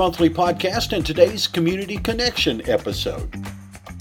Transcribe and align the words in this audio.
monthly 0.00 0.30
podcast 0.30 0.96
and 0.96 1.04
today's 1.04 1.46
Community 1.46 1.98
Connection 1.98 2.66
episode. 2.66 3.30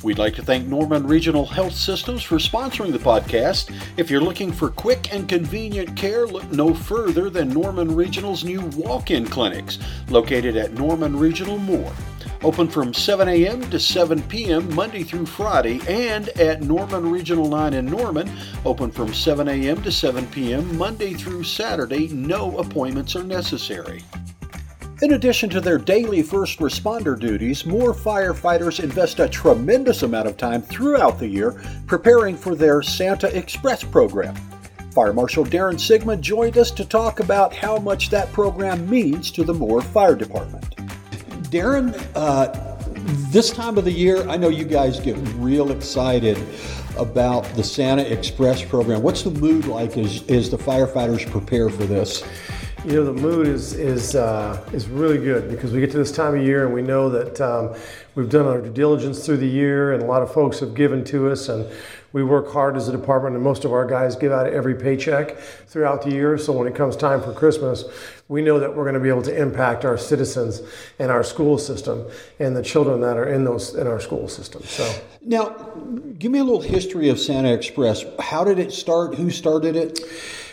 We'd 0.01 0.17
like 0.17 0.33
to 0.35 0.41
thank 0.41 0.65
Norman 0.65 1.05
Regional 1.05 1.45
Health 1.45 1.73
Systems 1.73 2.23
for 2.23 2.37
sponsoring 2.37 2.93
the 2.93 2.99
podcast. 2.99 3.75
If 3.97 4.09
you're 4.09 4.21
looking 4.21 4.49
for 4.49 4.69
quick 4.69 5.13
and 5.13 5.27
convenient 5.27 5.97
care, 5.97 6.25
look 6.25 6.49
no 6.53 6.73
further 6.73 7.29
than 7.29 7.49
Norman 7.49 7.93
Regional's 7.93 8.45
new 8.45 8.61
walk 8.77 9.11
in 9.11 9.25
clinics, 9.25 9.77
located 10.07 10.55
at 10.55 10.71
Norman 10.71 11.19
Regional 11.19 11.57
Moore. 11.57 11.91
Open 12.43 12.69
from 12.69 12.93
7 12.93 13.27
a.m. 13.27 13.69
to 13.69 13.77
7 13.77 14.21
p.m. 14.21 14.73
Monday 14.73 15.03
through 15.03 15.25
Friday, 15.25 15.81
and 15.89 16.29
at 16.29 16.61
Norman 16.61 17.11
Regional 17.11 17.49
9 17.49 17.73
in 17.73 17.85
Norman, 17.85 18.31
open 18.63 18.89
from 18.89 19.13
7 19.13 19.49
a.m. 19.49 19.81
to 19.81 19.91
7 19.91 20.25
p.m. 20.27 20.77
Monday 20.77 21.13
through 21.13 21.43
Saturday. 21.43 22.07
No 22.07 22.57
appointments 22.57 23.17
are 23.17 23.23
necessary. 23.23 24.01
In 25.01 25.13
addition 25.13 25.49
to 25.51 25.61
their 25.61 25.77
daily 25.77 26.21
first 26.21 26.59
responder 26.59 27.17
duties, 27.17 27.65
Moore 27.65 27.93
firefighters 27.93 28.83
invest 28.83 29.21
a 29.21 29.29
tremendous 29.29 30.03
amount 30.03 30.27
of 30.27 30.35
time 30.35 30.61
throughout 30.61 31.19
the 31.19 31.27
year 31.27 31.61
preparing 31.87 32.35
for 32.35 32.53
their 32.53 32.81
Santa 32.81 33.33
Express 33.33 33.81
program. 33.81 34.35
Fire 34.93 35.13
Marshal 35.13 35.45
Darren 35.45 35.75
Sigman 35.75 36.19
joined 36.19 36.57
us 36.57 36.69
to 36.71 36.83
talk 36.83 37.21
about 37.21 37.55
how 37.55 37.77
much 37.77 38.09
that 38.09 38.29
program 38.33 38.89
means 38.89 39.31
to 39.31 39.45
the 39.45 39.53
Moore 39.53 39.81
Fire 39.81 40.15
Department. 40.15 40.75
Darren, 41.49 41.95
uh, 42.15 42.47
this 43.31 43.51
time 43.51 43.77
of 43.77 43.85
the 43.85 43.91
year, 43.93 44.27
I 44.27 44.35
know 44.35 44.49
you 44.49 44.65
guys 44.65 44.99
get 44.99 45.15
real 45.35 45.71
excited 45.71 46.37
about 46.97 47.45
the 47.55 47.63
Santa 47.63 48.01
Express 48.01 48.65
program. 48.65 49.01
What's 49.01 49.21
the 49.21 49.31
mood 49.31 49.65
like 49.65 49.97
as, 49.97 50.29
as 50.29 50.49
the 50.49 50.57
firefighters 50.57 51.25
prepare 51.31 51.69
for 51.69 51.85
this? 51.85 52.21
You 52.85 52.93
know, 52.93 53.03
the 53.03 53.13
mood 53.13 53.47
is 53.47 53.73
is 53.73 54.15
uh, 54.15 54.65
is 54.71 54.87
really 54.87 55.17
good 55.17 55.49
because 55.49 55.73
we 55.73 55.81
get 55.81 55.91
to 55.91 55.97
this 55.97 56.13
time 56.13 56.35
of 56.35 56.41
year 56.41 56.65
and 56.65 56.73
we 56.73 56.81
know 56.81 57.09
that 57.09 57.41
um, 57.41 57.75
we've 58.15 58.29
done 58.29 58.45
our 58.45 58.61
due 58.61 58.71
diligence 58.71 59.25
through 59.25 59.37
the 59.37 59.47
year, 59.47 59.91
and 59.91 60.01
a 60.01 60.05
lot 60.05 60.21
of 60.21 60.33
folks 60.33 60.59
have 60.61 60.73
given 60.75 61.03
to 61.05 61.29
us, 61.29 61.49
and 61.49 61.69
we 62.13 62.23
work 62.23 62.49
hard 62.53 62.77
as 62.77 62.87
a 62.87 62.93
department, 62.93 63.35
and 63.35 63.43
most 63.43 63.65
of 63.65 63.73
our 63.73 63.85
guys 63.85 64.15
give 64.15 64.31
out 64.31 64.47
every 64.47 64.75
paycheck 64.75 65.37
throughout 65.67 66.03
the 66.03 66.11
year. 66.11 66.37
So 66.37 66.53
when 66.53 66.67
it 66.67 66.73
comes 66.75 66.95
time 66.95 67.21
for 67.21 67.33
Christmas, 67.33 67.83
we 68.29 68.41
know 68.41 68.59
that 68.59 68.73
we're 68.73 68.85
going 68.85 68.95
to 68.95 69.01
be 69.01 69.09
able 69.09 69.23
to 69.23 69.37
impact 69.37 69.83
our 69.83 69.97
citizens 69.97 70.61
and 70.99 71.11
our 71.11 71.23
school 71.23 71.57
system 71.57 72.09
and 72.39 72.55
the 72.55 72.63
children 72.63 73.01
that 73.01 73.17
are 73.17 73.27
in 73.27 73.43
those 73.43 73.75
in 73.75 73.87
our 73.87 73.99
school 73.99 74.29
system. 74.29 74.63
So 74.63 74.89
now, 75.21 75.49
give 76.17 76.31
me 76.31 76.39
a 76.39 76.45
little 76.45 76.61
history 76.61 77.09
of 77.09 77.19
Santa 77.19 77.51
Express. 77.51 78.05
How 78.19 78.45
did 78.45 78.57
it 78.57 78.71
start? 78.71 79.15
Who 79.15 79.29
started 79.31 79.75
it? 79.75 79.99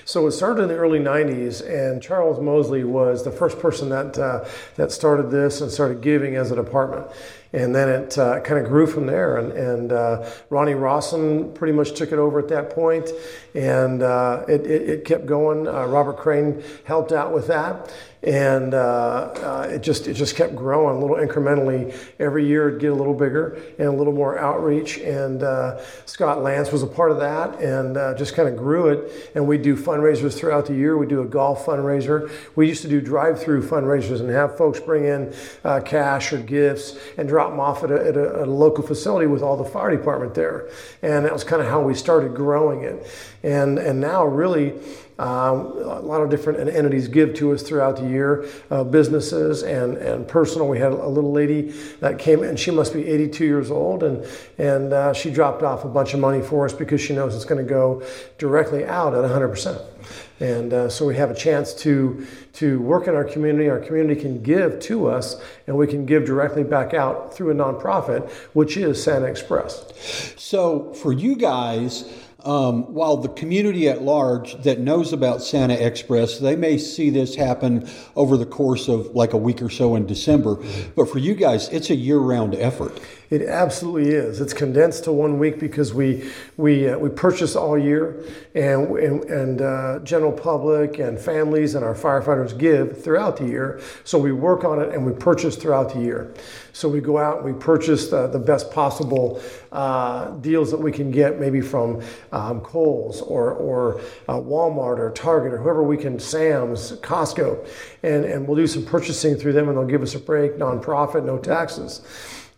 So 0.06 0.24
it 0.28 0.30
started 0.30 0.62
in 0.62 0.68
the 0.68 0.76
early 0.76 1.00
90s, 1.00 1.68
and 1.68 2.00
Charles 2.00 2.40
Mosley 2.40 2.84
was 2.84 3.24
the 3.24 3.32
first 3.32 3.58
person 3.58 3.88
that, 3.88 4.16
uh, 4.16 4.44
that 4.76 4.92
started 4.92 5.32
this 5.32 5.60
and 5.60 5.68
started 5.68 6.00
giving 6.00 6.36
as 6.36 6.52
a 6.52 6.54
department. 6.54 7.08
And 7.52 7.74
then 7.74 7.88
it 7.88 8.18
uh, 8.18 8.40
kind 8.40 8.60
of 8.60 8.70
grew 8.70 8.86
from 8.86 9.06
there. 9.06 9.38
And, 9.38 9.52
and 9.52 9.92
uh, 9.92 10.30
Ronnie 10.50 10.74
Rawson 10.74 11.52
pretty 11.54 11.72
much 11.72 11.94
took 11.94 12.12
it 12.12 12.18
over 12.18 12.38
at 12.38 12.48
that 12.48 12.70
point, 12.70 13.10
and 13.54 14.02
uh, 14.02 14.44
it, 14.48 14.66
it, 14.66 14.88
it, 14.90 15.04
kept 15.04 15.26
going. 15.26 15.66
Uh, 15.66 15.86
Robert 15.86 16.16
Crane 16.16 16.62
helped 16.84 17.12
out 17.12 17.32
with 17.32 17.46
that 17.46 17.92
and 18.26 18.74
uh, 18.74 18.78
uh, 18.78 19.68
it 19.70 19.82
just 19.82 20.08
it 20.08 20.14
just 20.14 20.34
kept 20.34 20.56
growing 20.56 20.96
a 20.96 20.98
little 20.98 21.16
incrementally. 21.16 21.96
Every 22.18 22.44
year 22.44 22.68
it'd 22.68 22.80
get 22.80 22.90
a 22.90 22.94
little 22.94 23.14
bigger 23.14 23.62
and 23.78 23.86
a 23.86 23.92
little 23.92 24.12
more 24.12 24.36
outreach. 24.36 24.98
And 24.98 25.40
Scott 26.06 26.42
Lance 26.42 26.72
was 26.72 26.82
a 26.82 26.88
part 26.88 27.12
of 27.12 27.20
that, 27.20 27.60
and 27.60 28.18
just 28.18 28.34
kind 28.34 28.48
of 28.48 28.56
grew 28.56 28.88
it. 28.88 29.30
And 29.36 29.46
we 29.46 29.58
do 29.58 29.76
fundraisers 29.76 30.36
throughout 30.36 30.66
the 30.66 30.74
year. 30.74 30.96
We 30.98 31.06
do 31.06 31.20
a 31.20 31.26
golf 31.26 31.66
fundraiser. 31.66 32.30
We 32.56 32.66
used 32.66 32.82
to 32.82 32.88
do 32.88 33.00
drive-through 33.00 33.62
fundraisers 33.62 34.20
and 34.20 34.28
have 34.30 34.58
folks 34.58 34.80
bring 34.80 35.04
in 35.04 35.32
cash 35.84 36.32
or 36.32 36.38
gifts 36.38 36.98
and 37.16 37.28
drop 37.28 37.45
them 37.50 37.60
off 37.60 37.84
at 37.84 37.90
a, 37.90 38.06
at 38.06 38.16
a, 38.16 38.44
a 38.44 38.46
local 38.46 38.86
facility 38.86 39.26
with 39.26 39.42
all 39.42 39.56
the 39.56 39.64
fire 39.64 39.96
department 39.96 40.34
there. 40.34 40.68
And 41.02 41.24
that 41.24 41.32
was 41.32 41.44
kind 41.44 41.62
of 41.62 41.68
how 41.68 41.82
we 41.82 41.94
started 41.94 42.34
growing 42.34 42.82
it. 42.82 43.06
And 43.42 43.78
and 43.78 44.00
now 44.00 44.24
really. 44.24 44.74
Um, 45.18 45.78
a 45.78 46.00
lot 46.00 46.20
of 46.20 46.28
different 46.28 46.68
entities 46.68 47.08
give 47.08 47.32
to 47.36 47.54
us 47.54 47.62
throughout 47.62 47.96
the 47.96 48.06
year, 48.06 48.46
uh, 48.70 48.84
businesses 48.84 49.62
and, 49.62 49.96
and 49.96 50.28
personal. 50.28 50.68
We 50.68 50.78
had 50.78 50.92
a 50.92 51.08
little 51.08 51.32
lady 51.32 51.70
that 52.00 52.18
came 52.18 52.42
and 52.42 52.60
she 52.60 52.70
must 52.70 52.92
be 52.92 53.06
82 53.06 53.44
years 53.46 53.70
old, 53.70 54.02
and, 54.02 54.26
and 54.58 54.92
uh, 54.92 55.14
she 55.14 55.30
dropped 55.30 55.62
off 55.62 55.86
a 55.86 55.88
bunch 55.88 56.12
of 56.12 56.20
money 56.20 56.42
for 56.42 56.66
us 56.66 56.74
because 56.74 57.00
she 57.00 57.14
knows 57.14 57.34
it's 57.34 57.46
going 57.46 57.64
to 57.64 57.68
go 57.68 58.02
directly 58.36 58.84
out 58.84 59.14
at 59.14 59.24
100%. 59.24 59.82
And 60.40 60.72
uh, 60.72 60.88
so 60.88 61.06
we 61.06 61.16
have 61.16 61.30
a 61.30 61.34
chance 61.34 61.72
to, 61.74 62.26
to 62.54 62.80
work 62.80 63.08
in 63.08 63.14
our 63.14 63.24
community. 63.24 63.70
Our 63.70 63.80
community 63.80 64.20
can 64.20 64.42
give 64.42 64.80
to 64.80 65.06
us, 65.06 65.40
and 65.66 65.76
we 65.76 65.86
can 65.86 66.04
give 66.04 66.26
directly 66.26 66.62
back 66.62 66.92
out 66.92 67.34
through 67.34 67.50
a 67.50 67.54
nonprofit, 67.54 68.30
which 68.52 68.76
is 68.76 69.02
Santa 69.02 69.26
Express. 69.26 70.34
So 70.36 70.92
for 70.94 71.12
you 71.12 71.36
guys, 71.36 72.04
um, 72.46 72.94
while 72.94 73.16
the 73.16 73.28
community 73.28 73.88
at 73.88 74.02
large 74.02 74.62
that 74.62 74.78
knows 74.78 75.12
about 75.12 75.42
Santa 75.42 75.74
Express, 75.74 76.38
they 76.38 76.54
may 76.54 76.78
see 76.78 77.10
this 77.10 77.34
happen 77.34 77.88
over 78.14 78.36
the 78.36 78.46
course 78.46 78.88
of 78.88 79.06
like 79.16 79.32
a 79.32 79.36
week 79.36 79.60
or 79.60 79.68
so 79.68 79.96
in 79.96 80.06
December. 80.06 80.56
But 80.94 81.08
for 81.08 81.18
you 81.18 81.34
guys, 81.34 81.68
it's 81.70 81.90
a 81.90 81.96
year 81.96 82.18
round 82.18 82.54
effort. 82.54 83.00
It 83.28 83.42
absolutely 83.42 84.12
is. 84.12 84.40
It's 84.40 84.52
condensed 84.52 85.04
to 85.04 85.12
one 85.12 85.38
week 85.40 85.58
because 85.58 85.92
we 85.92 86.30
we 86.56 86.88
uh, 86.88 86.96
we 86.96 87.08
purchase 87.08 87.56
all 87.56 87.76
year, 87.76 88.24
and 88.54 88.88
and, 88.96 89.24
and 89.24 89.62
uh, 89.62 89.98
general 90.04 90.30
public 90.30 91.00
and 91.00 91.18
families 91.18 91.74
and 91.74 91.84
our 91.84 91.94
firefighters 91.94 92.56
give 92.56 93.02
throughout 93.02 93.36
the 93.36 93.46
year. 93.46 93.80
So 94.04 94.16
we 94.16 94.30
work 94.30 94.64
on 94.64 94.80
it 94.80 94.94
and 94.94 95.04
we 95.04 95.12
purchase 95.12 95.56
throughout 95.56 95.92
the 95.92 96.00
year. 96.00 96.34
So 96.72 96.88
we 96.88 97.00
go 97.00 97.18
out 97.18 97.38
and 97.38 97.52
we 97.52 97.58
purchase 97.58 98.10
the, 98.10 98.28
the 98.28 98.38
best 98.38 98.70
possible 98.70 99.42
uh, 99.72 100.30
deals 100.36 100.70
that 100.70 100.80
we 100.80 100.92
can 100.92 101.10
get, 101.10 101.40
maybe 101.40 101.60
from 101.60 102.02
um, 102.30 102.60
Kohl's 102.60 103.22
or 103.22 103.54
or 103.54 104.00
uh, 104.28 104.34
Walmart 104.34 104.98
or 104.98 105.10
Target 105.10 105.52
or 105.52 105.58
whoever 105.58 105.82
we 105.82 105.96
can, 105.96 106.20
Sam's, 106.20 106.92
Costco, 107.00 107.66
and 108.04 108.24
and 108.24 108.46
we'll 108.46 108.56
do 108.56 108.68
some 108.68 108.84
purchasing 108.84 109.34
through 109.34 109.54
them, 109.54 109.68
and 109.68 109.76
they'll 109.76 109.84
give 109.84 110.02
us 110.02 110.14
a 110.14 110.20
break, 110.20 110.58
nonprofit, 110.58 111.24
no 111.24 111.38
taxes. 111.38 112.02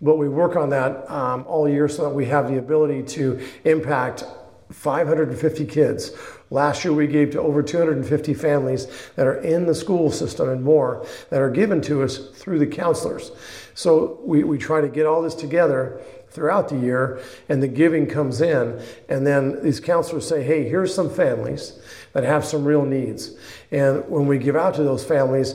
But 0.00 0.16
we 0.16 0.28
work 0.28 0.56
on 0.56 0.70
that 0.70 1.10
um, 1.10 1.44
all 1.46 1.68
year 1.68 1.88
so 1.88 2.04
that 2.04 2.14
we 2.14 2.26
have 2.26 2.48
the 2.48 2.58
ability 2.58 3.02
to 3.14 3.44
impact 3.64 4.24
550 4.70 5.64
kids. 5.66 6.12
Last 6.50 6.84
year, 6.84 6.92
we 6.92 7.06
gave 7.06 7.30
to 7.32 7.40
over 7.40 7.62
250 7.62 8.34
families 8.34 8.86
that 9.16 9.26
are 9.26 9.38
in 9.40 9.66
the 9.66 9.74
school 9.74 10.10
system 10.10 10.48
and 10.48 10.62
more 10.62 11.06
that 11.30 11.40
are 11.40 11.50
given 11.50 11.80
to 11.82 12.02
us 12.02 12.28
through 12.34 12.58
the 12.58 12.66
counselors. 12.66 13.32
So 13.74 14.20
we, 14.24 14.44
we 14.44 14.58
try 14.58 14.80
to 14.80 14.88
get 14.88 15.06
all 15.06 15.22
this 15.22 15.34
together 15.34 16.00
throughout 16.30 16.68
the 16.68 16.76
year, 16.76 17.22
and 17.48 17.62
the 17.62 17.68
giving 17.68 18.06
comes 18.06 18.40
in. 18.40 18.80
And 19.08 19.26
then 19.26 19.62
these 19.62 19.80
counselors 19.80 20.28
say, 20.28 20.42
hey, 20.42 20.68
here's 20.68 20.94
some 20.94 21.10
families 21.10 21.78
that 22.12 22.24
have 22.24 22.44
some 22.44 22.64
real 22.64 22.84
needs. 22.84 23.36
And 23.70 24.06
when 24.08 24.26
we 24.26 24.38
give 24.38 24.56
out 24.56 24.74
to 24.74 24.82
those 24.82 25.04
families, 25.04 25.54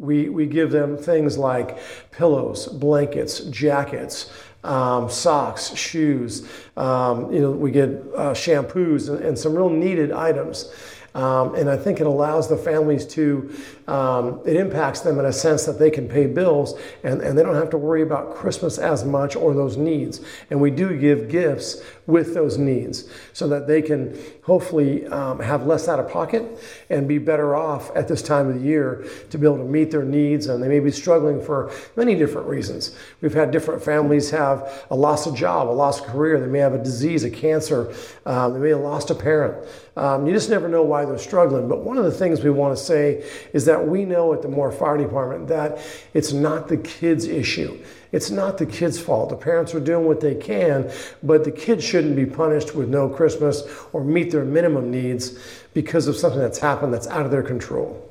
we, 0.00 0.28
we 0.28 0.46
give 0.46 0.70
them 0.70 0.96
things 0.96 1.36
like 1.36 1.78
pillows, 2.10 2.66
blankets, 2.66 3.40
jackets, 3.40 4.30
um, 4.64 5.08
socks, 5.08 5.74
shoes. 5.74 6.48
Um, 6.76 7.32
you 7.32 7.40
know, 7.40 7.50
we 7.50 7.70
get 7.70 7.88
uh, 7.88 8.34
shampoos 8.34 9.08
and, 9.08 9.24
and, 9.24 9.38
some 9.38 9.54
real 9.54 9.70
needed 9.70 10.12
items. 10.12 10.72
Um, 11.18 11.56
and 11.56 11.68
I 11.68 11.76
think 11.76 12.00
it 12.00 12.06
allows 12.06 12.48
the 12.48 12.56
families 12.56 13.04
to, 13.06 13.52
um, 13.88 14.40
it 14.46 14.54
impacts 14.54 15.00
them 15.00 15.18
in 15.18 15.24
a 15.24 15.32
sense 15.32 15.64
that 15.64 15.76
they 15.76 15.90
can 15.90 16.08
pay 16.08 16.28
bills 16.28 16.78
and, 17.02 17.20
and 17.20 17.36
they 17.36 17.42
don't 17.42 17.56
have 17.56 17.70
to 17.70 17.76
worry 17.76 18.02
about 18.02 18.36
Christmas 18.36 18.78
as 18.78 19.04
much 19.04 19.34
or 19.34 19.52
those 19.52 19.76
needs. 19.76 20.20
And 20.48 20.60
we 20.60 20.70
do 20.70 20.96
give 20.96 21.28
gifts 21.28 21.82
with 22.06 22.34
those 22.34 22.56
needs 22.56 23.10
so 23.32 23.48
that 23.48 23.66
they 23.66 23.82
can 23.82 24.16
hopefully 24.44 25.08
um, 25.08 25.40
have 25.40 25.66
less 25.66 25.88
out 25.88 25.98
of 25.98 26.08
pocket 26.08 26.44
and 26.88 27.08
be 27.08 27.18
better 27.18 27.56
off 27.56 27.90
at 27.96 28.06
this 28.06 28.22
time 28.22 28.48
of 28.48 28.54
the 28.54 28.60
year 28.60 29.04
to 29.30 29.38
be 29.38 29.44
able 29.44 29.58
to 29.58 29.64
meet 29.64 29.90
their 29.90 30.04
needs. 30.04 30.46
And 30.46 30.62
they 30.62 30.68
may 30.68 30.78
be 30.78 30.92
struggling 30.92 31.42
for 31.42 31.72
many 31.96 32.14
different 32.14 32.46
reasons. 32.46 32.94
We've 33.22 33.34
had 33.34 33.50
different 33.50 33.82
families 33.82 34.30
have 34.30 34.86
a 34.88 34.94
loss 34.94 35.26
of 35.26 35.34
job, 35.34 35.68
a 35.68 35.72
loss 35.72 36.00
of 36.00 36.06
career. 36.06 36.38
They 36.38 36.46
may 36.46 36.60
have 36.60 36.74
a 36.74 36.82
disease, 36.82 37.24
a 37.24 37.30
cancer. 37.30 37.92
Um, 38.24 38.54
they 38.54 38.60
may 38.60 38.68
have 38.68 38.80
lost 38.80 39.10
a 39.10 39.16
parent. 39.16 39.66
Um, 39.98 40.26
you 40.26 40.32
just 40.32 40.48
never 40.48 40.68
know 40.68 40.82
why 40.82 41.04
they're 41.04 41.18
struggling. 41.18 41.68
But 41.68 41.80
one 41.80 41.98
of 41.98 42.04
the 42.04 42.12
things 42.12 42.42
we 42.42 42.50
want 42.50 42.76
to 42.76 42.82
say 42.82 43.28
is 43.52 43.64
that 43.64 43.88
we 43.88 44.04
know 44.04 44.32
at 44.32 44.42
the 44.42 44.48
Moore 44.48 44.70
Fire 44.70 44.96
Department 44.96 45.48
that 45.48 45.78
it's 46.14 46.32
not 46.32 46.68
the 46.68 46.76
kids' 46.76 47.24
issue. 47.24 47.82
It's 48.12 48.30
not 48.30 48.58
the 48.58 48.66
kids' 48.66 48.98
fault. 48.98 49.30
The 49.30 49.36
parents 49.36 49.74
are 49.74 49.80
doing 49.80 50.06
what 50.06 50.20
they 50.20 50.34
can, 50.34 50.90
but 51.22 51.44
the 51.44 51.50
kids 51.50 51.84
shouldn't 51.84 52.16
be 52.16 52.24
punished 52.24 52.74
with 52.74 52.88
no 52.88 53.08
Christmas 53.08 53.64
or 53.92 54.04
meet 54.04 54.30
their 54.30 54.44
minimum 54.44 54.90
needs 54.90 55.38
because 55.74 56.06
of 56.06 56.16
something 56.16 56.40
that's 56.40 56.58
happened 56.58 56.94
that's 56.94 57.08
out 57.08 57.26
of 57.26 57.30
their 57.30 57.42
control. 57.42 58.07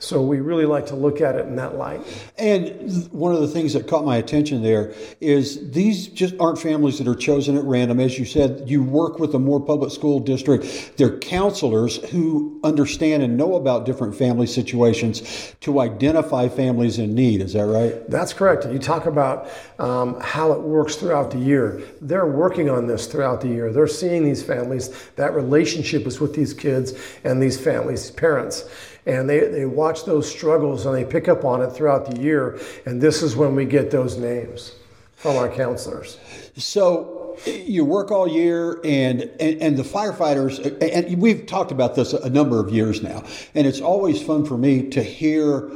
So 0.00 0.22
we 0.22 0.40
really 0.40 0.64
like 0.64 0.86
to 0.86 0.96
look 0.96 1.20
at 1.20 1.36
it 1.36 1.46
in 1.46 1.56
that 1.56 1.76
light. 1.76 2.00
And 2.38 3.06
one 3.12 3.34
of 3.34 3.42
the 3.42 3.48
things 3.48 3.74
that 3.74 3.86
caught 3.86 4.02
my 4.02 4.16
attention 4.16 4.62
there 4.62 4.94
is 5.20 5.70
these 5.72 6.08
just 6.08 6.34
aren't 6.40 6.58
families 6.58 6.96
that 6.98 7.06
are 7.06 7.14
chosen 7.14 7.56
at 7.56 7.64
random. 7.64 8.00
As 8.00 8.18
you 8.18 8.24
said, 8.24 8.64
you 8.66 8.82
work 8.82 9.18
with 9.18 9.32
the 9.32 9.38
Moore 9.38 9.60
Public 9.60 9.92
School 9.92 10.18
District. 10.18 10.64
They're 10.96 11.18
counselors 11.18 11.98
who 12.10 12.58
understand 12.64 13.22
and 13.22 13.36
know 13.36 13.56
about 13.56 13.84
different 13.84 14.16
family 14.16 14.46
situations 14.46 15.54
to 15.60 15.80
identify 15.80 16.48
families 16.48 16.98
in 16.98 17.14
need. 17.14 17.42
Is 17.42 17.52
that 17.52 17.66
right? 17.66 18.08
That's 18.08 18.32
correct. 18.32 18.66
You 18.72 18.78
talk 18.78 19.04
about 19.04 19.50
um, 19.78 20.18
how 20.22 20.52
it 20.52 20.62
works 20.62 20.96
throughout 20.96 21.30
the 21.30 21.38
year. 21.38 21.82
They're 22.00 22.26
working 22.26 22.70
on 22.70 22.86
this 22.86 23.06
throughout 23.06 23.42
the 23.42 23.48
year. 23.48 23.70
They're 23.70 23.86
seeing 23.86 24.24
these 24.24 24.42
families. 24.42 25.10
That 25.16 25.34
relationship 25.34 26.06
is 26.06 26.20
with 26.20 26.34
these 26.34 26.54
kids 26.54 26.94
and 27.22 27.42
these 27.42 27.60
families, 27.60 28.10
parents 28.12 28.64
and 29.06 29.28
they, 29.28 29.40
they 29.40 29.64
watch 29.66 30.04
those 30.04 30.30
struggles 30.30 30.86
and 30.86 30.94
they 30.94 31.04
pick 31.04 31.28
up 31.28 31.44
on 31.44 31.62
it 31.62 31.70
throughout 31.70 32.10
the 32.10 32.20
year. 32.20 32.58
And 32.86 33.00
this 33.00 33.22
is 33.22 33.36
when 33.36 33.54
we 33.54 33.64
get 33.64 33.90
those 33.90 34.16
names 34.16 34.74
from 35.16 35.36
our 35.36 35.48
counselors. 35.48 36.18
So 36.56 37.36
you 37.46 37.84
work 37.84 38.10
all 38.10 38.28
year, 38.28 38.80
and, 38.84 39.22
and, 39.40 39.62
and 39.62 39.76
the 39.76 39.82
firefighters, 39.82 40.60
and 40.82 41.20
we've 41.20 41.46
talked 41.46 41.72
about 41.72 41.94
this 41.94 42.12
a 42.12 42.28
number 42.28 42.60
of 42.60 42.70
years 42.70 43.02
now, 43.02 43.24
and 43.54 43.66
it's 43.66 43.80
always 43.80 44.22
fun 44.22 44.44
for 44.44 44.58
me 44.58 44.88
to 44.90 45.02
hear 45.02 45.70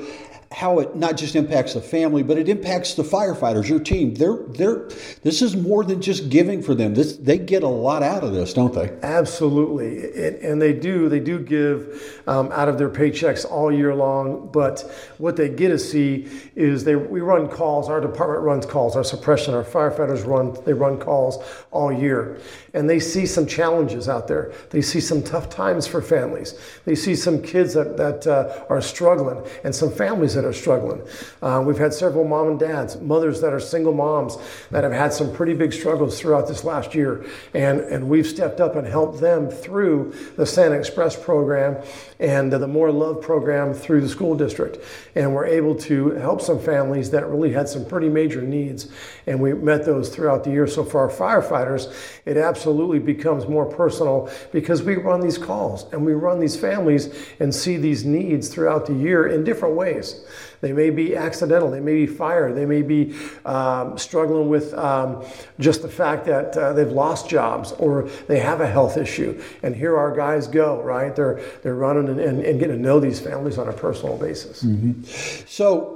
how 0.54 0.78
it 0.78 0.94
not 0.94 1.16
just 1.16 1.34
impacts 1.34 1.74
the 1.74 1.80
family, 1.80 2.22
but 2.22 2.38
it 2.38 2.48
impacts 2.48 2.94
the 2.94 3.02
firefighters, 3.02 3.68
your 3.68 3.80
team. 3.80 4.14
They're 4.14 4.36
they're 4.36 4.88
this 5.22 5.42
is 5.42 5.56
more 5.56 5.84
than 5.84 6.00
just 6.00 6.28
giving 6.28 6.62
for 6.62 6.74
them. 6.74 6.94
This 6.94 7.16
they 7.16 7.38
get 7.38 7.64
a 7.64 7.68
lot 7.68 8.02
out 8.04 8.22
of 8.22 8.32
this, 8.32 8.52
don't 8.54 8.72
they? 8.72 8.96
Absolutely, 9.02 9.96
it, 9.96 10.42
and 10.42 10.62
they 10.62 10.72
do. 10.72 11.08
They 11.08 11.18
do 11.18 11.40
give 11.40 12.22
um, 12.28 12.52
out 12.52 12.68
of 12.68 12.78
their 12.78 12.88
paychecks 12.88 13.50
all 13.50 13.72
year 13.72 13.94
long. 13.94 14.48
But 14.52 14.82
what 15.18 15.36
they 15.36 15.48
get 15.48 15.68
to 15.68 15.78
see 15.78 16.28
is 16.54 16.84
they 16.84 16.94
we 16.94 17.20
run 17.20 17.48
calls. 17.48 17.88
Our 17.88 18.00
department 18.00 18.42
runs 18.42 18.64
calls. 18.64 18.94
Our 18.94 19.04
suppression, 19.04 19.54
our 19.54 19.64
firefighters 19.64 20.24
run 20.24 20.56
they 20.64 20.72
run 20.72 20.98
calls 20.98 21.38
all 21.72 21.92
year, 21.92 22.38
and 22.74 22.88
they 22.88 23.00
see 23.00 23.26
some 23.26 23.46
challenges 23.46 24.08
out 24.08 24.28
there. 24.28 24.52
They 24.70 24.82
see 24.82 25.00
some 25.00 25.22
tough 25.22 25.50
times 25.50 25.88
for 25.88 26.00
families. 26.00 26.54
They 26.84 26.94
see 26.94 27.16
some 27.16 27.42
kids 27.42 27.74
that 27.74 27.96
that 27.96 28.26
uh, 28.28 28.64
are 28.68 28.80
struggling, 28.80 29.44
and 29.64 29.74
some 29.74 29.90
families 29.90 30.34
that 30.34 30.43
that 30.44 30.50
are 30.50 30.52
struggling. 30.52 31.02
Uh, 31.40 31.62
we've 31.64 31.78
had 31.78 31.94
several 31.94 32.24
mom 32.24 32.48
and 32.48 32.58
dads, 32.60 33.00
mothers 33.00 33.40
that 33.40 33.52
are 33.52 33.60
single 33.60 33.94
moms 33.94 34.36
that 34.70 34.84
have 34.84 34.92
had 34.92 35.12
some 35.12 35.32
pretty 35.32 35.54
big 35.54 35.72
struggles 35.72 36.20
throughout 36.20 36.46
this 36.46 36.64
last 36.64 36.94
year. 36.94 37.24
And, 37.54 37.80
and 37.80 38.08
we've 38.08 38.26
stepped 38.26 38.60
up 38.60 38.76
and 38.76 38.86
helped 38.86 39.20
them 39.20 39.48
through 39.48 40.14
the 40.36 40.44
Santa 40.44 40.76
Express 40.76 41.16
program 41.16 41.82
and 42.20 42.52
the 42.52 42.66
More 42.66 42.92
Love 42.92 43.22
program 43.22 43.72
through 43.72 44.02
the 44.02 44.08
school 44.08 44.36
district. 44.36 44.78
And 45.14 45.34
we're 45.34 45.46
able 45.46 45.74
to 45.76 46.10
help 46.10 46.40
some 46.40 46.58
families 46.58 47.10
that 47.10 47.26
really 47.26 47.52
had 47.52 47.68
some 47.68 47.86
pretty 47.86 48.08
major 48.08 48.42
needs. 48.42 48.88
And 49.26 49.40
we 49.40 49.54
met 49.54 49.84
those 49.84 50.14
throughout 50.14 50.44
the 50.44 50.50
year. 50.50 50.66
So 50.66 50.84
for 50.84 51.00
our 51.00 51.10
firefighters, 51.10 51.92
it 52.26 52.36
absolutely 52.36 52.98
becomes 52.98 53.48
more 53.48 53.64
personal 53.64 54.30
because 54.52 54.82
we 54.82 54.96
run 54.96 55.20
these 55.20 55.38
calls 55.38 55.90
and 55.92 56.04
we 56.04 56.12
run 56.12 56.38
these 56.38 56.56
families 56.56 57.08
and 57.40 57.54
see 57.54 57.76
these 57.76 58.04
needs 58.04 58.48
throughout 58.48 58.86
the 58.86 58.94
year 58.94 59.26
in 59.26 59.44
different 59.44 59.74
ways. 59.74 60.23
They 60.60 60.72
may 60.72 60.90
be 60.90 61.16
accidental. 61.16 61.70
They 61.70 61.80
may 61.80 61.94
be 61.94 62.06
fire. 62.06 62.52
They 62.52 62.66
may 62.66 62.82
be 62.82 63.14
um, 63.44 63.98
struggling 63.98 64.48
with 64.48 64.74
um, 64.74 65.24
just 65.60 65.82
the 65.82 65.88
fact 65.88 66.24
that 66.26 66.56
uh, 66.56 66.72
they've 66.72 66.90
lost 66.90 67.28
jobs 67.28 67.72
or 67.72 68.08
they 68.28 68.40
have 68.40 68.60
a 68.60 68.66
health 68.66 68.96
issue. 68.96 69.40
And 69.62 69.76
here 69.76 69.96
our 69.96 70.14
guys 70.14 70.46
go, 70.46 70.82
right? 70.82 71.14
They're, 71.14 71.40
they're 71.62 71.74
running 71.74 72.08
and, 72.08 72.20
and, 72.20 72.42
and 72.42 72.58
getting 72.58 72.76
to 72.76 72.82
know 72.82 73.00
these 73.00 73.20
families 73.20 73.58
on 73.58 73.68
a 73.68 73.72
personal 73.72 74.16
basis. 74.16 74.62
Mm-hmm. 74.62 75.02
So, 75.46 75.93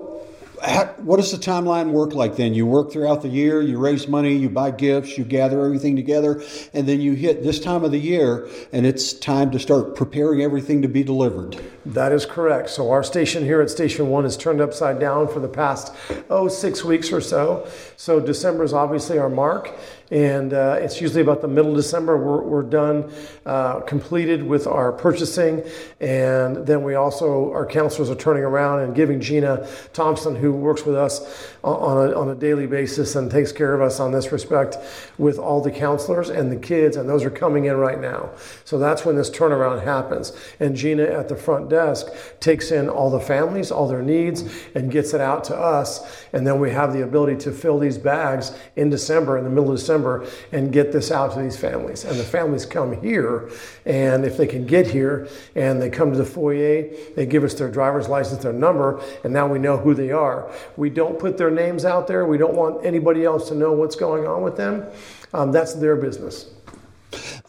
what 0.99 1.17
does 1.17 1.31
the 1.31 1.39
timeline 1.39 1.91
work 1.91 2.15
like 2.15 2.37
then? 2.37 2.55
You 2.55 2.67
work 2.67 2.93
throughout 2.93 3.23
the 3.23 3.29
year, 3.29 3.63
you 3.63 3.79
raise 3.79 4.09
money, 4.09 4.35
you 4.35 4.51
buy 4.51 4.71
gifts, 4.71 5.17
you 5.17 5.25
gather 5.25 5.65
everything 5.65 5.97
together, 5.97 6.43
and 6.73 6.89
then 6.89 7.01
you 7.01 7.15
hit 7.15 7.43
this 7.43 7.61
time 7.61 7.85
of 7.85 7.91
the 7.91 7.99
year 7.99 8.49
and 8.73 8.85
it's 8.87 9.13
time 9.13 9.51
to 9.53 9.59
start 9.59 9.95
preparing 9.95 10.43
everything 10.43 10.83
to 10.83 10.89
be 10.89 11.03
delivered. 11.03 11.61
That 11.87 12.13
is 12.13 12.27
correct. 12.27 12.71
So 12.71 12.91
our 12.91 13.03
station 13.03 13.45
here 13.45 13.61
at 13.61 13.71
Station 13.71 14.09
1 14.09 14.25
is 14.25 14.37
turned 14.37 14.61
upside 14.61 14.99
down 14.99 15.29
for 15.29 15.41
the 15.41 15.49
past, 15.49 15.95
oh, 16.29 16.49
six 16.49 16.85
weeks 16.85 17.13
or 17.13 17.21
so. 17.21 17.67
So 17.97 18.21
December 18.21 18.65
is 18.65 18.73
obviously 18.73 19.19
our 19.19 19.31
mark 19.31 19.73
and 20.11 20.53
uh, 20.53 20.79
it's 20.81 21.01
usually 21.01 21.21
about 21.21 21.43
the 21.43 21.49
middle 21.49 21.73
of 21.73 21.77
December. 21.77 22.17
We're, 22.17 22.43
we're 22.43 22.63
done, 22.63 23.13
uh, 23.45 23.81
completed 23.81 24.43
with 24.43 24.67
our 24.67 24.93
purchasing, 24.93 25.63
and 26.01 26.67
then 26.67 26.83
we 26.83 26.95
also 26.95 27.53
our 27.53 27.67
counselors 27.67 28.11
are 28.11 28.15
turning 28.15 28.43
around 28.43 28.81
and 28.81 28.95
giving 28.95 29.21
Gina 29.21 29.69
Thompson, 29.93 30.35
who 30.35 30.53
works 30.53 30.85
with 30.85 30.97
us 30.97 31.49
on 31.77 32.11
a, 32.11 32.19
on 32.19 32.29
a 32.31 32.35
daily 32.35 32.67
basis 32.67 33.17
and 33.17 33.31
takes 33.31 33.53
care 33.53 33.75
of 33.75 33.81
us 33.81 34.01
on 34.01 34.13
this 34.13 34.33
respect, 34.33 34.77
with 35.19 35.39
all 35.39 35.61
the 35.61 35.71
counselors 35.71 36.31
and 36.31 36.51
the 36.51 36.57
kids, 36.57 36.97
and 36.97 37.09
those 37.09 37.25
are 37.25 37.31
coming 37.31 37.67
in 37.67 37.77
right 37.77 38.01
now. 38.01 38.31
So 38.65 38.79
that's 38.79 39.05
when 39.05 39.17
this 39.17 39.31
turnaround 39.31 39.85
happens, 39.85 40.33
and 40.61 40.75
Gina 40.75 41.05
at 41.05 41.29
the 41.29 41.37
front 41.37 41.69
desk 41.69 42.07
takes 42.41 42.71
in 42.71 42.89
all 42.89 43.11
the 43.11 43.21
families, 43.21 43.71
all 43.71 43.89
their 43.89 44.03
needs, 44.03 44.45
and 44.75 44.91
gets 44.91 45.15
it 45.15 45.21
out 45.21 45.45
to 45.45 45.57
us, 45.57 46.27
and 46.33 46.47
then 46.47 46.61
we 46.61 46.71
have 46.71 46.93
the 46.93 47.03
ability 47.03 47.37
to 47.39 47.53
fill 47.53 47.79
these 47.79 47.99
bags 47.99 48.57
in 48.77 48.91
December, 48.91 49.39
in 49.39 49.45
the 49.45 49.51
middle 49.51 49.71
of 49.71 49.79
December 49.79 50.27
and 50.53 50.73
get 50.73 50.93
this 50.93 51.11
out 51.11 51.33
to 51.33 51.41
these 51.41 51.57
families. 51.57 52.05
And 52.05 52.19
the 52.19 52.25
families 52.25 52.67
come 52.67 53.01
here, 53.01 53.51
and 53.85 54.25
if 54.25 54.37
they 54.37 54.47
can 54.47 54.67
get 54.67 54.87
here 54.87 55.29
and 55.55 55.81
they 55.81 55.91
come 55.91 56.13
to 56.13 56.19
the 56.19 56.25
foyer, 56.25 56.89
they 57.17 57.27
give 57.27 57.45
us 57.45 57.55
their 57.55 57.71
driver's 57.71 58.09
license, 58.09 58.43
their 58.43 58.53
number, 58.53 59.03
and 59.25 59.33
now 59.33 59.47
we 59.47 59.59
know 59.59 59.77
who 59.77 59.95
they 59.95 60.11
are. 60.11 60.51
We 60.77 60.91
don't 60.91 61.19
put 61.19 61.37
their 61.39 61.51
names 61.59 61.85
out 61.85 62.07
there. 62.07 62.27
We 62.27 62.39
don't 62.39 62.55
want 62.55 62.85
anybody 62.85 63.25
else 63.25 63.49
to 63.49 63.55
know 63.55 63.73
what's 63.73 63.97
going 63.97 64.27
on 64.27 64.43
with 64.43 64.57
them. 64.57 64.87
Um, 65.35 65.53
that's 65.53 65.75
their 65.75 65.97
business. 65.97 66.51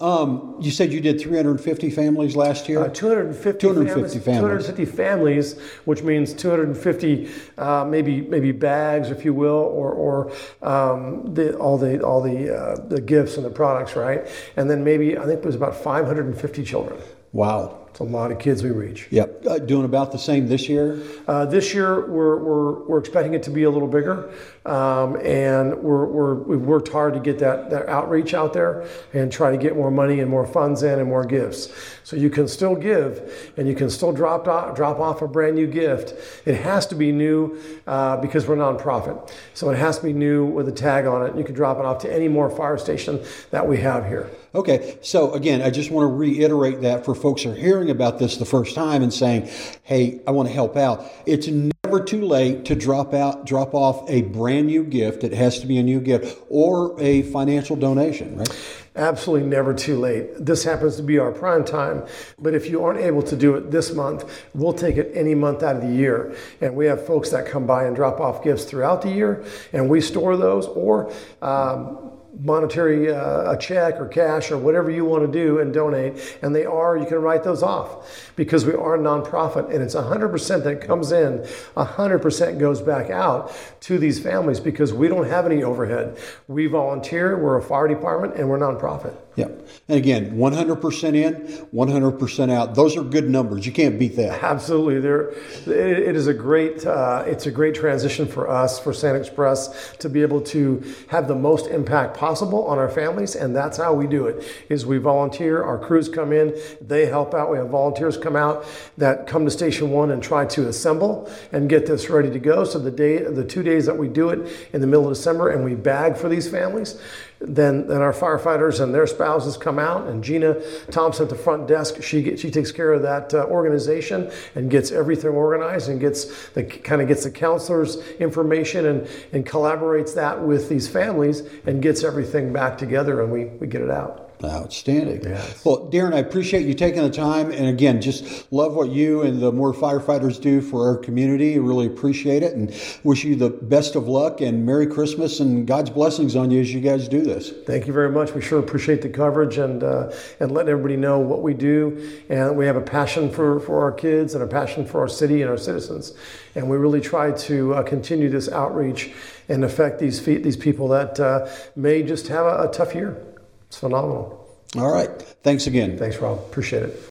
Um, 0.01 0.55
you 0.61 0.71
said 0.71 0.93
you 0.93 1.01
did 1.01 1.19
350 1.19 1.89
families 1.89 2.35
last 2.35 2.69
year? 2.69 2.79
Uh, 2.79 2.87
250, 2.87 3.59
250 3.59 4.19
families, 4.19 4.25
families. 4.25 4.65
250 4.65 4.85
families, 4.85 5.59
which 5.83 6.01
means 6.01 6.33
250 6.33 7.29
uh, 7.57 7.85
maybe 7.85 8.21
maybe 8.21 8.53
bags, 8.53 9.11
if 9.11 9.25
you 9.25 9.33
will, 9.33 9.49
or, 9.49 9.91
or 9.91 10.31
um, 10.61 11.33
the, 11.33 11.57
all 11.57 11.77
the 11.77 12.01
all 12.01 12.21
the 12.21 12.55
uh, 12.55 12.87
the 12.87 13.01
gifts 13.01 13.35
and 13.35 13.45
the 13.45 13.49
products, 13.49 13.97
right? 13.97 14.25
And 14.55 14.69
then 14.69 14.85
maybe 14.85 15.17
I 15.17 15.25
think 15.25 15.39
it 15.39 15.45
was 15.45 15.55
about 15.55 15.75
550 15.75 16.63
children. 16.63 16.97
Wow. 17.33 17.78
It's 17.89 17.99
a 17.99 18.03
lot 18.03 18.31
of 18.31 18.39
kids 18.39 18.63
we 18.63 18.69
reach. 18.69 19.07
Yep. 19.09 19.45
Uh, 19.45 19.59
doing 19.59 19.85
about 19.85 20.11
the 20.11 20.17
same 20.19 20.47
this 20.47 20.69
year? 20.69 21.01
Uh, 21.27 21.45
this 21.45 21.73
year, 21.73 22.07
we're, 22.07 22.37
we're, 22.37 22.83
we're 22.85 22.99
expecting 22.99 23.33
it 23.33 23.43
to 23.43 23.49
be 23.49 23.63
a 23.63 23.69
little 23.69 23.87
bigger. 23.87 24.31
Um, 24.65 25.15
and 25.17 25.75
we're, 25.81 26.05
we're, 26.05 26.35
we've 26.35 26.61
worked 26.61 26.89
hard 26.89 27.13
to 27.15 27.19
get 27.19 27.39
that, 27.39 27.69
that 27.71 27.89
outreach 27.89 28.33
out 28.33 28.53
there 28.53 28.87
and 29.13 29.31
try 29.31 29.51
to 29.51 29.57
get 29.57 29.75
more 29.75 29.89
money 29.89 30.19
and 30.19 30.29
Moore 30.29 30.45
funds 30.45 30.83
in 30.83 30.99
and 30.99 31.09
more 31.09 31.25
gifts. 31.25 31.73
So 32.03 32.15
you 32.15 32.29
can 32.29 32.47
still 32.47 32.75
give 32.75 33.53
and 33.57 33.67
you 33.67 33.75
can 33.75 33.89
still 33.89 34.13
drop 34.13 34.47
off, 34.47 34.75
drop 34.75 34.99
off 34.99 35.21
a 35.21 35.27
brand 35.27 35.55
new 35.55 35.67
gift. 35.67 36.13
It 36.47 36.55
has 36.55 36.85
to 36.87 36.95
be 36.95 37.11
new 37.11 37.57
uh, 37.87 38.17
because 38.17 38.47
we're 38.47 38.55
nonprofit. 38.55 39.31
So 39.53 39.69
it 39.71 39.77
has 39.77 39.97
to 39.97 40.03
be 40.03 40.13
new 40.13 40.45
with 40.45 40.67
a 40.67 40.71
tag 40.71 41.05
on 41.05 41.25
it. 41.25 41.35
You 41.35 41.43
can 41.43 41.55
drop 41.55 41.79
it 41.79 41.85
off 41.85 41.99
to 42.03 42.13
any 42.13 42.27
more 42.27 42.49
fire 42.49 42.77
station 42.77 43.23
that 43.51 43.67
we 43.67 43.77
have 43.77 44.05
here. 44.07 44.29
Okay, 44.53 44.97
so 45.01 45.33
again, 45.33 45.61
I 45.61 45.69
just 45.69 45.91
want 45.91 46.09
to 46.09 46.15
reiterate 46.15 46.81
that 46.81 47.05
for 47.05 47.13
folks 47.13 47.43
who 47.43 47.51
are 47.51 47.55
hearing 47.55 47.91
about 47.91 48.17
this 48.17 48.37
the 48.37 48.45
first 48.45 48.73
time 48.73 49.03
and 49.03 49.13
saying, 49.13 49.47
"Hey, 49.83 50.21
I 50.25 50.31
want 50.31 50.47
to 50.47 50.53
help 50.53 50.75
out." 50.75 51.05
It's 51.27 51.47
never 51.47 52.03
too 52.03 52.25
late 52.25 52.65
to 52.65 52.75
drop 52.75 53.13
out, 53.13 53.45
drop 53.45 53.75
off 53.75 54.09
a 54.09 54.23
brand 54.23 54.67
new 54.67 54.83
gift. 54.83 55.23
It 55.23 55.33
has 55.33 55.59
to 55.59 55.67
be 55.67 55.77
a 55.77 55.83
new 55.83 55.99
gift 55.99 56.41
or 56.49 56.99
a 56.99 57.21
financial 57.23 57.75
donation, 57.75 58.37
right? 58.37 58.49
Absolutely 58.95 59.47
never 59.47 59.73
too 59.73 59.97
late. 59.99 60.27
This 60.43 60.63
happens 60.63 60.95
to 60.95 61.03
be 61.03 61.19
our 61.19 61.31
prime 61.31 61.63
time, 61.63 62.03
but 62.39 62.55
if 62.55 62.69
you 62.69 62.83
aren't 62.83 62.99
able 62.99 63.21
to 63.21 63.35
do 63.35 63.55
it 63.55 63.69
this 63.69 63.93
month, 63.93 64.25
we'll 64.55 64.73
take 64.73 64.97
it 64.97 65.11
any 65.13 65.35
month 65.35 65.61
out 65.61 65.75
of 65.75 65.83
the 65.83 65.93
year. 65.95 66.35
And 66.59 66.75
we 66.75 66.87
have 66.87 67.05
folks 67.05 67.29
that 67.29 67.45
come 67.45 67.67
by 67.67 67.85
and 67.85 67.95
drop 67.95 68.19
off 68.19 68.43
gifts 68.43 68.65
throughout 68.65 69.03
the 69.03 69.11
year, 69.11 69.45
and 69.73 69.89
we 69.89 70.01
store 70.01 70.35
those 70.35 70.65
or 70.65 71.13
um, 71.41 72.18
monetary 72.39 73.11
uh, 73.11 73.51
a 73.51 73.57
check 73.57 73.99
or 73.99 74.07
cash 74.07 74.51
or 74.51 74.57
whatever 74.57 74.89
you 74.89 75.05
want 75.05 75.25
to 75.25 75.31
do 75.31 75.59
and 75.59 75.73
donate 75.73 76.37
and 76.41 76.55
they 76.55 76.65
are 76.65 76.97
you 76.97 77.05
can 77.05 77.17
write 77.17 77.43
those 77.43 77.63
off 77.63 78.31
because 78.35 78.65
we 78.65 78.73
are 78.73 78.95
a 78.95 78.99
nonprofit 78.99 79.73
and 79.73 79.81
it's 79.81 79.95
100% 79.95 80.63
that 80.63 80.81
comes 80.81 81.11
in 81.11 81.39
100% 81.75 82.59
goes 82.59 82.81
back 82.81 83.09
out 83.09 83.53
to 83.81 83.97
these 83.97 84.19
families 84.19 84.59
because 84.59 84.93
we 84.93 85.07
don't 85.07 85.27
have 85.27 85.45
any 85.45 85.63
overhead 85.63 86.17
we 86.47 86.67
volunteer 86.67 87.37
we're 87.37 87.57
a 87.57 87.61
fire 87.61 87.87
department 87.87 88.35
and 88.35 88.49
we're 88.49 88.59
nonprofit 88.59 89.15
Yep. 89.39 89.67
And 89.87 89.97
again, 89.97 90.37
100% 90.37 91.15
in, 91.15 91.67
100% 91.73 92.51
out. 92.51 92.75
Those 92.75 92.97
are 92.97 93.03
good 93.03 93.29
numbers. 93.29 93.65
You 93.65 93.71
can't 93.71 93.97
beat 93.97 94.17
that. 94.17 94.43
Absolutely. 94.43 94.99
There, 94.99 95.29
it 95.29 96.15
is 96.15 96.27
a 96.27 96.33
great, 96.33 96.85
uh, 96.85 97.23
it's 97.25 97.45
a 97.45 97.51
great 97.51 97.73
transition 97.73 98.27
for 98.27 98.49
us, 98.49 98.79
for 98.79 98.91
San 98.91 99.15
Express, 99.15 99.95
to 99.99 100.09
be 100.09 100.21
able 100.21 100.41
to 100.41 100.83
have 101.07 101.29
the 101.29 101.35
most 101.35 101.67
impact 101.67 102.17
possible 102.19 102.65
on 102.65 102.77
our 102.77 102.89
families. 102.89 103.35
And 103.35 103.55
that's 103.55 103.77
how 103.77 103.93
we 103.93 104.05
do 104.05 104.27
it, 104.27 104.45
is 104.67 104.85
we 104.85 104.97
volunteer. 104.97 105.63
Our 105.63 105.79
crews 105.79 106.09
come 106.09 106.33
in, 106.33 106.53
they 106.81 107.05
help 107.05 107.33
out. 107.33 107.49
We 107.49 107.57
have 107.57 107.69
volunteers 107.69 108.17
come 108.17 108.35
out 108.35 108.65
that 108.97 109.25
come 109.25 109.45
to 109.45 109.51
Station 109.51 109.89
1 109.91 110.11
and 110.11 110.21
try 110.21 110.45
to 110.47 110.67
assemble 110.67 111.31
and 111.53 111.69
get 111.69 111.85
this 111.85 112.09
ready 112.09 112.29
to 112.29 112.39
go. 112.39 112.65
So 112.65 112.77
the 112.77 112.91
day, 112.91 113.23
the 113.23 113.45
two 113.45 113.63
days 113.63 113.85
that 113.85 113.97
we 113.97 114.09
do 114.09 114.29
it 114.29 114.69
in 114.73 114.81
the 114.81 114.87
middle 114.87 115.07
of 115.07 115.13
December 115.13 115.49
and 115.49 115.63
we 115.63 115.75
bag 115.75 116.17
for 116.17 116.27
these 116.27 116.49
families, 116.49 116.99
then, 117.41 117.87
then 117.87 118.01
our 118.01 118.13
firefighters 118.13 118.81
and 118.81 118.93
their 118.93 119.07
spouses 119.07 119.55
come 119.55 119.79
out, 119.79 120.07
and 120.07 120.23
Gina 120.23 120.55
Thompson 120.91 121.23
at 121.23 121.29
the 121.29 121.35
front 121.35 121.67
desk, 121.67 122.01
she 122.01 122.21
get, 122.21 122.39
she 122.39 122.51
takes 122.51 122.71
care 122.71 122.91
of 122.91 123.01
that 123.03 123.33
uh, 123.33 123.45
organization 123.45 124.29
and 124.55 124.69
gets 124.69 124.91
everything 124.91 125.31
organized 125.31 125.89
and 125.89 125.99
gets 125.99 126.49
the 126.49 126.63
kind 126.63 127.01
of 127.01 127.07
gets 127.07 127.23
the 127.23 127.31
counselors 127.31 127.97
information 128.19 128.85
and, 128.85 129.07
and 129.31 129.45
collaborates 129.45 130.13
that 130.15 130.41
with 130.41 130.67
these 130.67 130.87
families 130.87 131.43
and 131.65 131.81
gets 131.81 132.03
everything 132.03 132.51
back 132.51 132.77
together, 132.77 133.21
and 133.23 133.31
we, 133.31 133.45
we 133.45 133.67
get 133.67 133.81
it 133.81 133.89
out. 133.89 134.28
Outstanding. 134.41 135.21
Yes. 135.23 135.65
Well, 135.65 135.89
Darren, 135.91 136.13
I 136.13 136.19
appreciate 136.19 136.65
you 136.65 136.73
taking 136.73 137.01
the 137.01 137.09
time. 137.09 137.51
And 137.51 137.67
again, 137.67 138.01
just 138.01 138.49
love 138.53 138.73
what 138.73 138.89
you 138.89 139.21
and 139.21 139.41
the 139.41 139.51
Moore 139.51 139.73
firefighters 139.73 140.41
do 140.41 140.61
for 140.61 140.87
our 140.87 140.95
community. 140.95 141.59
Really 141.59 141.87
appreciate 141.87 142.41
it 142.41 142.53
and 142.53 142.73
wish 143.03 143.25
you 143.25 143.35
the 143.35 143.49
best 143.49 143.95
of 143.95 144.07
luck 144.07 144.39
and 144.39 144.65
Merry 144.65 144.87
Christmas 144.87 145.41
and 145.41 145.67
God's 145.67 145.89
blessings 145.89 146.37
on 146.37 146.51
you 146.51 146.61
as 146.61 146.73
you 146.73 146.79
guys 146.79 147.09
do 147.09 147.21
this. 147.21 147.51
Thank 147.65 147.85
you 147.85 147.91
very 147.91 148.11
much. 148.11 148.33
We 148.33 148.41
sure 148.41 148.59
appreciate 148.59 149.01
the 149.01 149.09
coverage 149.09 149.57
and, 149.57 149.83
uh, 149.83 150.11
and 150.39 150.51
letting 150.51 150.71
everybody 150.71 150.95
know 150.95 151.19
what 151.19 151.41
we 151.41 151.53
do. 151.53 152.21
And 152.29 152.55
we 152.55 152.65
have 152.65 152.77
a 152.77 152.81
passion 152.81 153.29
for, 153.29 153.59
for 153.59 153.81
our 153.81 153.91
kids 153.91 154.35
and 154.35 154.43
a 154.43 154.47
passion 154.47 154.85
for 154.85 155.01
our 155.01 155.09
city 155.09 155.41
and 155.41 155.51
our 155.51 155.57
citizens. 155.57 156.13
And 156.55 156.69
we 156.69 156.77
really 156.77 157.01
try 157.01 157.31
to 157.31 157.73
uh, 157.75 157.83
continue 157.83 158.29
this 158.29 158.49
outreach 158.49 159.11
and 159.49 159.65
affect 159.65 159.99
these, 159.99 160.23
these 160.23 160.57
people 160.57 160.87
that 160.89 161.19
uh, 161.19 161.49
may 161.75 162.03
just 162.03 162.29
have 162.29 162.45
a, 162.45 162.69
a 162.69 162.71
tough 162.71 162.95
year. 162.95 163.21
It's 163.69 163.77
phenomenal. 163.77 164.47
All 164.75 164.91
right. 164.91 165.09
Thanks 165.43 165.67
again. 165.67 165.97
Thanks, 165.97 166.17
Rob. 166.17 166.39
Appreciate 166.39 166.83
it. 166.83 166.99